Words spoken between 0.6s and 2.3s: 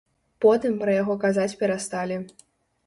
пра яго казаць перасталі.